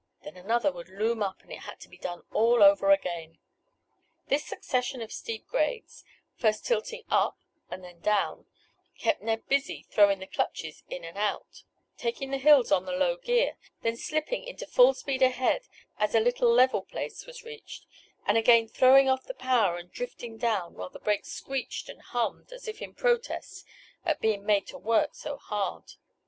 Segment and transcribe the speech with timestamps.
[0.23, 3.37] Then another would loom up and it had to be done all over again.
[4.29, 6.03] This succession of steep grades,
[6.35, 7.37] first tilting up
[7.69, 8.47] and then down,
[8.97, 11.61] kept Ned busy throwing the clutches in and out,
[11.99, 15.67] taking the hills on the low gear, then slipping into full speed ahead
[15.99, 17.85] as a little level place was reached,
[18.25, 22.51] and again throwing off the power and drifting down while the brakes screeched and hummed
[22.51, 23.67] as if in protest
[24.03, 25.93] at being made to work so hard.